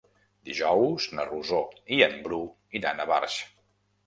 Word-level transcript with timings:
Dijous 0.49 1.05
na 1.17 1.25
Rosó 1.27 1.59
i 1.99 2.01
en 2.07 2.17
Bru 2.25 2.41
iran 2.81 3.05
a 3.05 3.07
Barx. 3.15 3.39